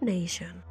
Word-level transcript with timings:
Nation. 0.00 0.64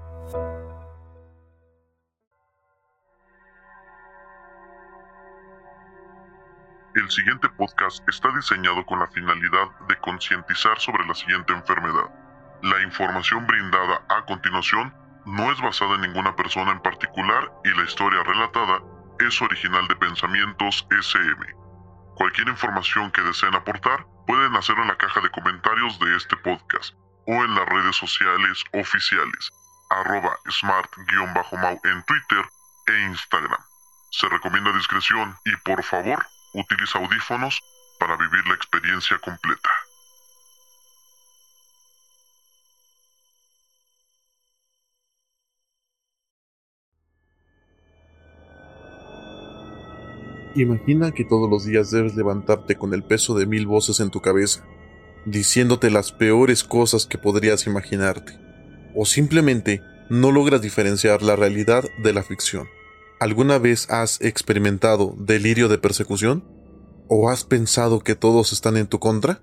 El 6.93 7.09
siguiente 7.09 7.47
podcast 7.57 8.07
está 8.09 8.29
diseñado 8.35 8.85
con 8.85 8.99
la 8.99 9.07
finalidad 9.07 9.69
de 9.87 9.95
concientizar 9.99 10.77
sobre 10.79 11.07
la 11.07 11.13
siguiente 11.13 11.53
enfermedad. 11.53 12.09
La 12.63 12.81
información 12.81 13.47
brindada 13.47 14.01
a 14.09 14.25
continuación 14.25 14.93
no 15.25 15.51
es 15.53 15.61
basada 15.61 15.95
en 15.95 16.01
ninguna 16.01 16.35
persona 16.35 16.71
en 16.71 16.81
particular 16.81 17.53
y 17.63 17.69
la 17.77 17.83
historia 17.83 18.23
relatada 18.23 18.81
es 19.19 19.41
original 19.41 19.87
de 19.87 19.95
Pensamientos 19.95 20.85
SM. 20.89 21.45
Cualquier 22.15 22.49
información 22.49 23.11
que 23.11 23.21
deseen 23.21 23.55
aportar 23.55 24.05
pueden 24.25 24.53
hacerlo 24.57 24.81
en 24.81 24.89
la 24.89 24.97
caja 24.97 25.21
de 25.21 25.29
comentarios 25.29 25.97
de 25.99 26.17
este 26.17 26.35
podcast 26.35 26.93
o 27.27 27.43
en 27.43 27.53
las 27.53 27.65
redes 27.67 27.95
sociales 27.95 28.63
oficiales, 28.73 29.51
arroba 29.89 30.37
smart-mau 30.49 31.79
en 31.83 32.03
Twitter 32.03 32.45
e 32.87 33.01
Instagram. 33.09 33.61
Se 34.11 34.27
recomienda 34.29 34.71
discreción 34.71 35.35
y 35.45 35.55
por 35.57 35.83
favor 35.83 36.25
utiliza 36.53 36.99
audífonos 36.99 37.61
para 37.99 38.15
vivir 38.15 38.47
la 38.47 38.55
experiencia 38.55 39.19
completa. 39.19 39.69
Imagina 50.55 51.11
que 51.11 51.23
todos 51.23 51.47
los 51.47 51.65
días 51.65 51.91
debes 51.91 52.15
levantarte 52.15 52.77
con 52.77 52.93
el 52.95 53.03
peso 53.03 53.35
de 53.35 53.45
mil 53.45 53.67
voces 53.67 53.99
en 53.99 54.09
tu 54.09 54.21
cabeza, 54.21 54.63
diciéndote 55.27 55.91
las 55.91 56.13
peores 56.13 56.63
cosas 56.63 57.05
que 57.05 57.17
podrías 57.17 57.67
imaginarte, 57.67 58.39
o 58.95 59.05
simplemente 59.05 59.83
no 60.09 60.31
logras 60.31 60.61
diferenciar 60.61 61.21
la 61.21 61.35
realidad 61.35 61.83
de 62.01 62.13
la 62.13 62.23
ficción. 62.23 62.67
¿Alguna 63.19 63.57
vez 63.57 63.89
has 63.89 64.21
experimentado 64.21 65.13
delirio 65.17 65.67
de 65.67 65.77
persecución? 65.77 66.45
¿O 67.09 67.29
has 67.29 67.43
pensado 67.43 67.99
que 67.99 68.15
todos 68.15 68.53
están 68.53 68.77
en 68.77 68.87
tu 68.87 68.99
contra? 68.99 69.41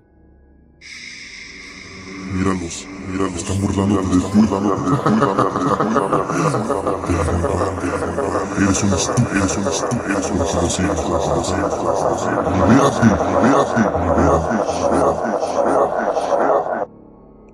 Míralos, 2.33 2.87
míralos, 3.11 3.35
están 3.35 3.61
burlando 3.61 4.01
de 4.01 4.01
Eres 8.57 8.83
un 8.83 8.93
estúpido, 8.93 9.35
eres 9.35 9.57
un 9.57 9.67
estúpido, 9.67 10.15
eres 10.15 10.29
un. 10.31 10.41
Libérate, 12.69 13.05
libérate, 13.05 13.35
libérate, 13.43 13.81
libérate. 14.01 14.64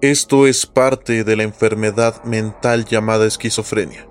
Esto 0.02 0.48
es 0.48 0.66
parte 0.66 1.24
de 1.24 1.36
la 1.36 1.44
enfermedad 1.44 2.24
mental 2.24 2.86
llamada 2.86 3.28
esquizofrenia. 3.28 4.08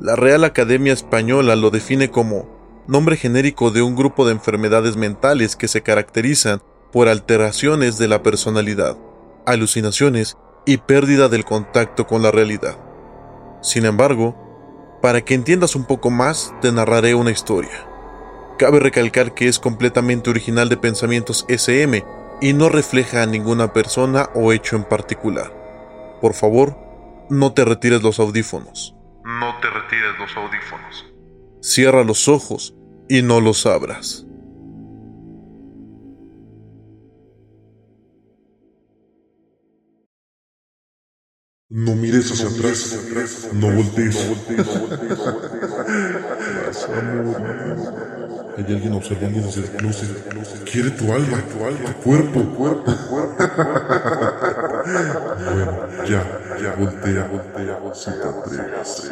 La 0.00 0.16
Real 0.16 0.42
Academia 0.42 0.92
Española 0.92 1.54
lo 1.54 1.70
define 1.70 2.10
como 2.10 2.48
nombre 2.88 3.16
genérico 3.16 3.70
de 3.70 3.82
un 3.82 3.94
grupo 3.94 4.26
de 4.26 4.32
enfermedades 4.32 4.96
mentales 4.96 5.54
que 5.54 5.68
se 5.68 5.82
caracterizan 5.82 6.60
por 6.90 7.06
alteraciones 7.06 7.98
de 7.98 8.08
la 8.08 8.24
personalidad, 8.24 8.98
alucinaciones 9.46 10.38
y 10.66 10.78
pérdida 10.78 11.28
del 11.28 11.44
contacto 11.44 12.08
con 12.08 12.24
la 12.24 12.32
realidad. 12.32 12.76
Sin 13.62 13.84
embargo, 13.84 14.98
para 15.00 15.20
que 15.20 15.34
entiendas 15.34 15.76
un 15.76 15.84
poco 15.84 16.10
más, 16.10 16.52
te 16.60 16.72
narraré 16.72 17.14
una 17.14 17.30
historia. 17.30 17.86
Cabe 18.58 18.80
recalcar 18.80 19.34
que 19.34 19.46
es 19.46 19.60
completamente 19.60 20.30
original 20.30 20.68
de 20.68 20.78
pensamientos 20.78 21.44
SM 21.46 22.04
y 22.42 22.54
no 22.54 22.68
refleja 22.68 23.22
a 23.22 23.26
ninguna 23.26 23.72
persona 23.72 24.28
o 24.34 24.52
hecho 24.52 24.74
en 24.74 24.82
particular. 24.82 25.52
Por 26.20 26.34
favor, 26.34 26.76
no 27.30 27.52
te 27.52 27.64
retires 27.64 28.02
los 28.02 28.18
audífonos. 28.18 28.96
No 29.24 29.60
te 29.60 29.70
retires 29.70 30.18
los 30.18 30.36
audífonos. 30.36 31.06
Cierra 31.60 32.02
los 32.02 32.26
ojos 32.26 32.74
y 33.08 33.22
no 33.22 33.40
los 33.40 33.64
abras. 33.64 34.26
No 41.74 41.94
mires 41.94 42.30
hacia 42.30 42.48
atrás, 42.48 43.48
no 43.54 43.70
voltees. 43.70 44.14
Hay 48.58 48.64
alguien 48.74 48.92
observando 48.92 49.40
desde 49.40 49.62
el 49.62 49.70
closet. 49.78 50.70
Quiere 50.70 50.90
tu 50.90 51.10
alma, 51.10 51.42
tu 51.48 51.64
alma, 51.64 51.94
tu 51.94 52.02
cuerpo, 52.02 52.44
cuerpo, 52.56 52.92
cuerpo. 53.08 53.42
Bueno, 55.46 56.04
ya, 56.04 56.22
ya, 56.60 56.74
voltea, 56.76 57.26
voltea, 57.28 57.94
si 57.94 58.10
te 58.10 58.22
atreves. 58.22 59.10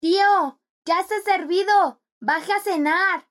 Tío, 0.00 0.58
ya 0.84 0.98
está 0.98 1.14
servido. 1.24 2.00
Baje 2.20 2.52
a 2.54 2.60
cenar. 2.60 3.28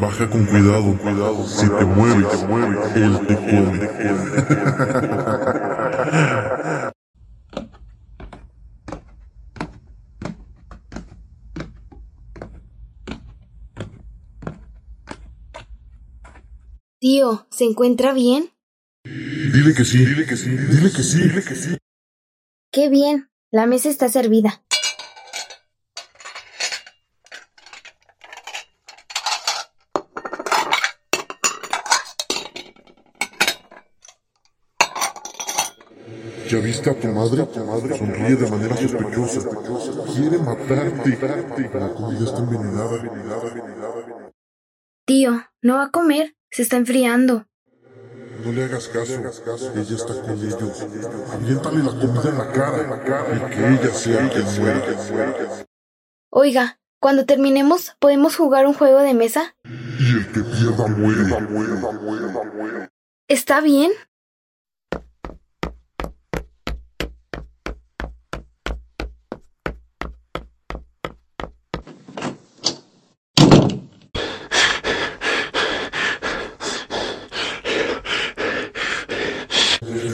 Baja 0.00 0.28
con 0.30 0.46
cuidado, 0.46 0.98
cuidado. 0.98 1.46
Si 1.46 1.68
te 1.68 1.84
mueve, 1.84 2.24
te 2.24 2.46
mueve, 2.46 2.76
él 2.96 3.26
te 3.26 3.34
come. 3.36 3.88
Tío, 17.12 17.44
¿se 17.50 17.64
encuentra 17.64 18.12
bien? 18.12 18.52
Dile 19.04 19.74
que 19.74 19.84
sí, 19.84 19.98
dile 19.98 20.24
que 20.26 20.36
sí, 20.36 20.50
dile 20.50 20.92
que 20.92 21.02
sí, 21.02 21.18
dile 21.20 21.42
que 21.42 21.56
sí. 21.56 21.76
Qué 22.70 22.88
bien. 22.88 23.28
La 23.50 23.66
mesa 23.66 23.88
está 23.88 24.08
servida. 24.08 24.62
¿Ya 36.48 36.58
viste 36.60 36.90
a 36.90 36.94
tu 36.94 37.08
madre? 37.08 37.44
Tu 37.46 37.64
madre 37.64 37.98
sonríe 37.98 38.36
de 38.36 38.50
manera 38.52 38.76
sospechosa. 38.76 39.40
Quiere 40.14 40.38
matarte. 40.38 41.18
La 41.74 41.92
comida 41.92 42.24
está 42.24 42.38
envenenada. 42.38 43.02
Tío, 45.04 45.49
¿no 45.62 45.76
va 45.76 45.84
a 45.84 45.90
comer? 45.90 46.34
Se 46.50 46.62
está 46.62 46.76
enfriando. 46.76 47.46
No 48.44 48.52
le 48.52 48.64
hagas 48.64 48.88
caso. 48.88 49.14
Ella 49.14 49.96
está 49.96 50.20
con 50.22 50.38
ellos. 50.38 50.86
Aviéntale 51.32 51.82
la 51.82 51.90
comida 51.90 52.28
en 52.30 52.38
la 52.38 52.52
cara. 52.52 53.34
Y 53.34 53.38
que 53.54 53.68
ella 53.68 53.94
sea 53.94 54.28
quien 54.30 54.44
muera. 54.58 54.82
Oiga, 56.30 56.80
cuando 57.00 57.26
terminemos, 57.26 57.96
¿podemos 57.98 58.36
jugar 58.36 58.66
un 58.66 58.74
juego 58.74 59.00
de 59.00 59.14
mesa? 59.14 59.54
Y 59.64 60.16
el 60.16 60.26
que 60.32 60.40
pierda 60.40 60.86
muere. 60.86 61.22
¿Está 63.28 63.60
bien? 63.60 63.92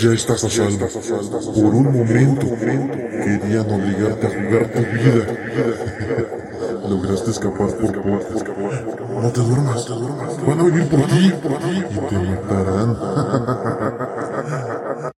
Ya 0.07 0.13
estás 0.13 0.45
a 0.45 0.49
salvo. 0.49 0.87
Por 0.87 1.75
un 1.75 1.93
momento 1.93 2.47
querían 2.57 3.69
obligarte 3.69 4.29
a 4.29 4.31
jugar 4.31 4.71
tu 4.71 4.79
vida. 4.79 5.27
Lograste 6.89 7.33
escapar 7.33 7.77
por 7.77 7.93
poco. 7.93 8.21
No 9.21 9.33
te 9.33 9.41
duermas. 9.41 9.89
Van 10.47 10.61
a 10.61 10.63
venir 10.63 10.87
por 10.87 11.05
ti 11.09 11.27
y 11.27 11.31
te 12.09 12.19
matarán. 12.21 12.97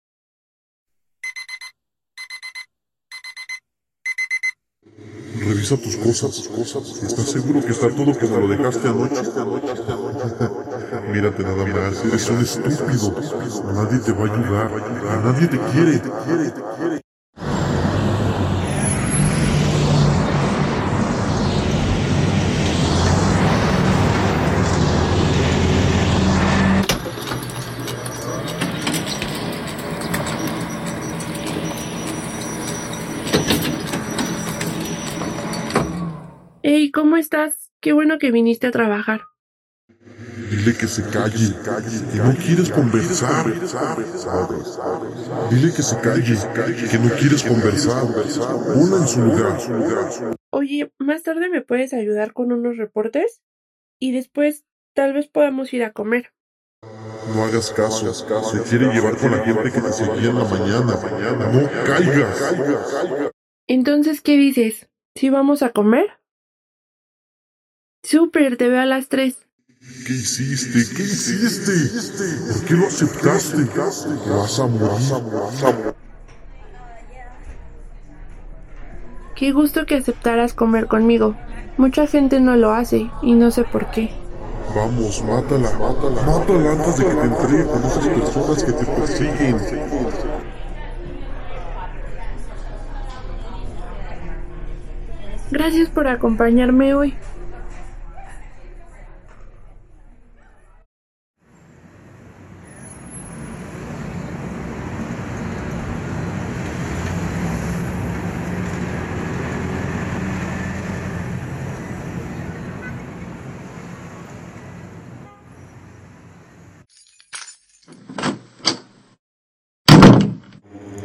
Revisa 5.38 5.76
tus 5.76 5.98
cosas. 5.98 6.48
¿Estás 7.02 7.26
seguro 7.26 7.60
que 7.60 7.72
está 7.72 7.90
todo 7.90 8.18
como 8.18 8.38
lo 8.38 8.48
dejaste 8.48 8.88
anoche? 8.88 9.20
Mírate 11.12 11.42
nada 11.42 11.64
más, 11.64 12.04
eres 12.04 12.28
un 12.28 12.40
estúpido. 12.40 13.14
Nadie 13.72 13.98
te 13.98 14.12
va 14.12 14.20
a 14.20 14.34
ayudar. 14.34 14.70
Nadie 15.24 15.46
te 15.48 15.58
quiere. 15.58 16.02
Hey, 36.62 36.90
¿cómo 36.90 37.16
estás? 37.16 37.70
Qué 37.80 37.92
bueno 37.92 38.18
que 38.18 38.30
viniste 38.30 38.66
a 38.66 38.70
trabajar. 38.70 39.27
Dile 40.68 40.80
que 40.80 40.88
se 40.88 41.02
calle, 41.04 41.54
que 42.12 42.18
no 42.18 42.34
quieres 42.34 42.68
conversar. 42.68 43.46
Dile 45.50 45.72
que 45.72 45.82
se 45.82 45.98
calle, 45.98 46.36
que 46.90 46.98
no 46.98 47.08
quieres 47.16 47.42
conversar. 47.42 48.04
En 48.04 49.08
su 49.08 49.22
lugar. 49.22 49.58
Oye, 50.50 50.92
más 50.98 51.22
tarde 51.22 51.48
me 51.48 51.62
puedes 51.62 51.94
ayudar 51.94 52.34
con 52.34 52.52
unos 52.52 52.76
reportes 52.76 53.40
y 53.98 54.12
después 54.12 54.66
tal 54.94 55.14
vez 55.14 55.28
podamos 55.28 55.72
ir 55.72 55.84
a 55.84 55.94
comer. 55.94 56.34
No 57.34 57.44
hagas 57.44 57.70
caso. 57.70 58.12
Se 58.12 58.62
quiere 58.68 58.92
llevar 58.92 59.16
con 59.16 59.30
la 59.30 59.42
gente 59.42 59.72
que 59.72 59.80
te 59.80 59.92
seguía 59.92 60.28
en 60.28 60.38
la 60.38 60.44
mañana. 60.44 60.98
No 61.50 61.70
caigas. 61.86 62.54
Entonces, 63.66 64.20
¿qué 64.20 64.36
dices? 64.36 64.90
¿Sí 65.14 65.30
vamos 65.30 65.62
a 65.62 65.70
comer? 65.70 66.20
Súper, 68.02 68.58
te 68.58 68.68
veo 68.68 68.80
a 68.80 68.86
las 68.86 69.08
tres. 69.08 69.47
¿Qué 69.80 70.12
hiciste? 70.12 70.96
¿Qué 70.96 71.02
hiciste? 71.04 71.72
¿Por 72.52 72.64
qué 72.64 72.74
lo 72.74 72.86
aceptaste? 72.88 73.64
Vas 74.28 74.58
a 74.58 74.66
morir. 74.66 75.94
Qué 79.36 79.52
gusto 79.52 79.86
que 79.86 79.94
aceptaras 79.94 80.52
comer 80.52 80.88
conmigo. 80.88 81.36
Mucha 81.76 82.08
gente 82.08 82.40
no 82.40 82.56
lo 82.56 82.72
hace 82.72 83.08
y 83.22 83.34
no 83.34 83.52
sé 83.52 83.62
por 83.62 83.88
qué. 83.92 84.10
Vamos, 84.74 85.22
mátala, 85.22 85.70
mátala, 85.78 86.22
mátala 86.22 86.72
antes 86.72 86.96
de 86.96 87.04
que 87.04 87.14
te 87.14 87.22
entregue 87.22 87.64
con 87.66 87.84
esas 87.84 88.06
personas 88.08 88.64
que 88.64 88.72
te 88.72 88.84
persiguen. 88.84 89.56
Gracias 95.52 95.88
por 95.88 96.08
acompañarme 96.08 96.94
hoy. 96.94 97.14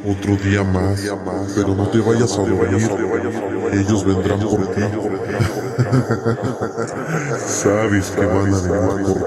Otro 0.05 0.35
día 0.35 0.63
más, 0.63 1.01
pero 1.55 1.75
no 1.75 1.87
te 1.87 1.99
vayas 1.99 2.33
a 2.33 2.41
dormir. 2.41 2.89
Ellos 3.71 4.05
vendrán 4.05 4.41
por 4.41 4.67
ti. 4.75 4.81
Sabes 7.39 8.11
que 8.11 8.25
van 8.25 8.53
a 8.53 8.61
venir 8.61 9.05
por 9.05 9.17
ti. 9.17 9.23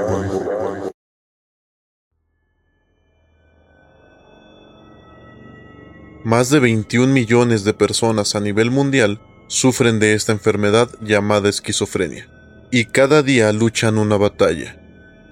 Más 6.24 6.50
de 6.50 6.58
21 6.58 7.10
millones 7.10 7.64
de 7.64 7.72
personas 7.72 8.34
a 8.34 8.40
nivel 8.40 8.70
mundial 8.70 9.22
sufren 9.48 9.98
de 9.98 10.12
esta 10.12 10.32
enfermedad 10.32 10.90
llamada 11.00 11.48
esquizofrenia, 11.48 12.28
y 12.70 12.84
cada 12.84 13.22
día 13.22 13.50
luchan 13.52 13.96
una 13.96 14.18
batalla. 14.18 14.78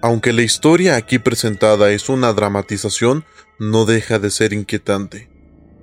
Aunque 0.01 0.33
la 0.33 0.41
historia 0.43 0.97
aquí 0.97 1.19
presentada 1.19 1.91
es 1.91 2.09
una 2.09 2.33
dramatización, 2.33 3.27
no 3.59 3.85
deja 3.85 4.19
de 4.19 4.31
ser 4.31 4.55
inquietante. 4.55 5.34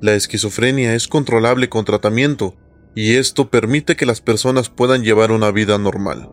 La 0.02 0.16
esquizofrenia 0.16 0.96
es 0.96 1.08
controlable 1.08 1.70
con 1.70 1.86
tratamiento, 1.86 2.56
y 2.96 3.18
esto 3.18 3.52
permite 3.52 3.96
que 3.96 4.08
las 4.08 4.20
personas 4.20 4.68
puedan 4.68 5.04
llevar 5.04 5.32
una 5.32 5.52
vida 5.52 5.78
normal. 5.78 6.28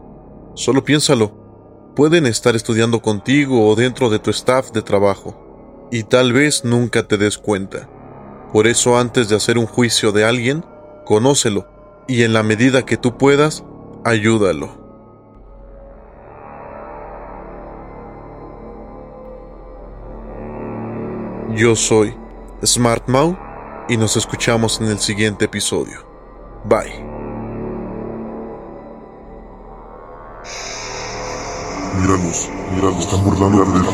Solo 0.54 0.84
piénsalo, 0.84 1.92
pueden 1.94 2.24
estar 2.24 2.56
estudiando 2.56 3.02
contigo 3.02 3.68
o 3.68 3.76
dentro 3.76 4.08
de 4.08 4.20
tu 4.20 4.30
staff 4.30 4.70
de 4.70 4.80
trabajo, 4.80 5.86
y 5.92 6.04
tal 6.04 6.32
vez 6.32 6.64
nunca 6.64 7.06
te 7.06 7.18
des 7.18 7.36
cuenta. 7.36 7.90
Por 8.54 8.66
eso 8.66 8.98
antes 8.98 9.28
de 9.28 9.36
hacer 9.36 9.58
un 9.58 9.66
juicio 9.66 10.12
de 10.12 10.24
alguien, 10.24 10.64
conócelo, 11.04 11.68
y 12.08 12.22
en 12.22 12.32
la 12.32 12.42
medida 12.42 12.86
que 12.86 12.96
tú 12.96 13.18
puedas, 13.18 13.64
ayúdalo. 14.02 14.88
Yo 21.54 21.76
soy 21.76 22.14
Smart 22.64 23.06
y 23.88 23.96
nos 23.96 24.16
escuchamos 24.16 24.80
en 24.80 24.88
el 24.88 24.98
siguiente 24.98 25.46
episodio. 25.46 26.06
Bye. 26.64 27.04
Míralos, 32.00 32.50
míralos, 32.74 32.98
están 32.98 33.24
burlando 33.24 33.64
de 33.64 33.80
ti. 33.80 33.86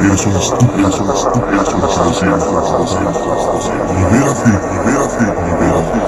Eres 0.00 0.26
un 0.26 0.36
estúpido, 0.36 0.88
eres 0.88 1.00
un 1.00 1.10
estúpido, 1.10 1.60
eres 1.60 1.74
un 1.74 1.84
estúpido. 1.84 2.18
Libérate, 3.94 4.50
libérate, 4.72 5.24
libérate. 5.24 6.07